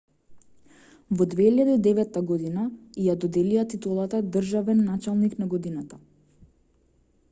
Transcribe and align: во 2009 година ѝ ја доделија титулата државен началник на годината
во 1.19 1.27
2009 1.33 2.17
година 2.31 2.63
ѝ 3.03 3.07
ја 3.11 3.17
доделија 3.25 3.67
титулата 3.75 4.23
државен 4.37 4.85
началник 4.93 5.41
на 5.43 5.53
годината 5.57 6.03